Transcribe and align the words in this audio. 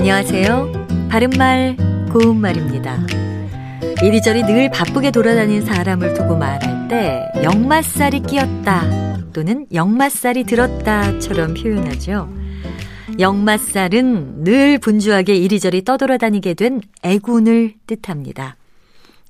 안녕하세요. 0.00 1.08
바른말, 1.10 1.76
고운말입니다. 2.10 3.00
이리저리 4.02 4.44
늘 4.44 4.70
바쁘게 4.70 5.10
돌아다니는 5.10 5.66
사람을 5.66 6.14
두고 6.14 6.38
말할 6.38 6.88
때 6.88 7.30
역마살이 7.44 8.20
끼었다 8.20 8.82
또는 9.34 9.66
역마살이 9.74 10.44
들었다처럼 10.44 11.52
표현하죠. 11.52 12.32
역마살은 13.18 14.44
늘 14.44 14.78
분주하게 14.78 15.36
이리저리 15.36 15.84
떠돌아다니게 15.84 16.54
된 16.54 16.80
애군을 17.02 17.74
뜻합니다. 17.86 18.56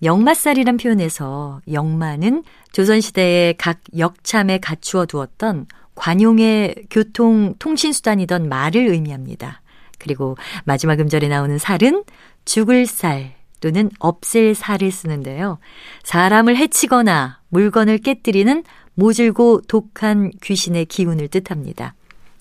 역마살이란 0.04 0.76
표현에서 0.76 1.62
역마는 1.70 2.44
조선시대에 2.70 3.54
각 3.58 3.80
역참에 3.98 4.58
갖추어 4.58 5.06
두었던 5.06 5.66
관용의 5.96 6.76
교통 6.90 7.56
통신수단이던 7.58 8.48
말을 8.48 8.86
의미합니다. 8.86 9.62
그리고 10.00 10.36
마지막 10.64 10.98
음절에 10.98 11.28
나오는 11.28 11.58
살은 11.58 12.02
죽을 12.44 12.86
살 12.86 13.34
또는 13.60 13.90
없앨 13.98 14.54
살을 14.54 14.90
쓰는데요. 14.90 15.58
사람을 16.02 16.56
해치거나 16.56 17.40
물건을 17.50 17.98
깨뜨리는 17.98 18.64
모질고 18.94 19.62
독한 19.68 20.32
귀신의 20.42 20.86
기운을 20.86 21.28
뜻합니다. 21.28 21.94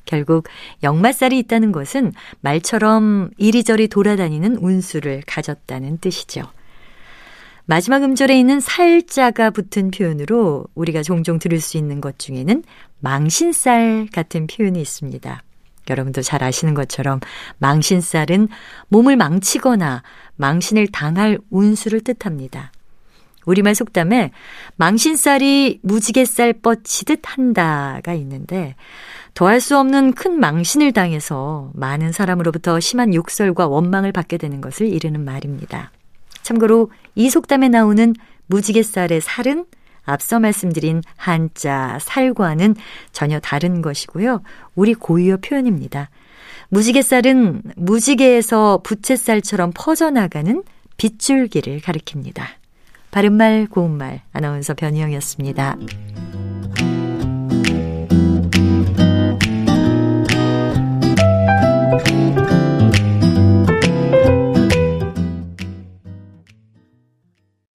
결국 0.06 0.48
역마살이 0.82 1.38
있다는 1.38 1.72
것은 1.72 2.14
말처럼 2.42 3.30
이리저리 3.38 3.90
돌아다니는 3.90 4.56
운수를 4.56 5.22
가졌다는 5.28 6.00
뜻이죠. 6.00 6.42
마지막 7.66 8.02
음절에 8.02 8.38
있는 8.40 8.60
살자가 8.60 9.52
붙은 9.52 9.92
표현으로 9.92 10.66
우리가 10.74 11.04
종종 11.04 11.38
들을 11.38 11.60
수 11.60 11.78
있는 11.78 12.02
것 12.02 12.18
중에는 12.18 12.64
망신살 13.00 14.08
같은 14.12 14.48
표현이 14.48 14.82
있습니다. 14.82 15.44
여러분도 15.90 16.22
잘 16.22 16.44
아시는 16.44 16.74
것처럼 16.74 17.20
망신살은 17.58 18.48
몸을 18.90 19.16
망치거나 19.18 20.04
망신을 20.36 20.88
당할 20.88 21.40
운수를 21.50 22.02
뜻합니다. 22.02 22.72
우리말 23.46 23.74
속담에 23.74 24.32
망신살이 24.76 25.80
무지개살 25.82 26.54
뻗치듯 26.54 27.22
한다가 27.24 28.14
있는데 28.14 28.76
더할 29.34 29.60
수 29.62 29.78
없는 29.78 30.14
큰 30.14 30.40
망신을 30.40 30.92
당해서 30.92 31.72
많은 31.74 32.12
사람으로부터 32.12 32.80
심한 32.80 33.14
욕설과 33.14 33.68
원망을 33.68 34.12
받게 34.12 34.38
되는 34.38 34.62
것을 34.62 34.88
이르는 34.88 35.24
말입니다. 35.24 35.92
참고로 36.42 36.92
이 37.16 37.30
속담에 37.30 37.70
나오는 37.70 38.14
무지개살의 38.48 39.22
살은 39.22 39.66
앞서 40.10 40.40
말씀드린 40.40 41.02
한자 41.16 41.98
살과는 42.02 42.76
전혀 43.12 43.40
다른 43.40 43.82
것이고요. 43.82 44.42
우리 44.76 44.94
고유어 44.94 45.38
표현입니다. 45.38 46.10
무지개살은 46.70 47.62
무지개에서 47.76 48.82
부채살처럼 48.84 49.72
퍼져나가는 49.74 50.64
빗줄기를 50.98 51.80
가리킵니다. 51.82 52.44
바른말 53.12 53.68
고운말 53.70 54.22
아나운서 54.32 54.76
변희영이었습니다. 54.76 55.78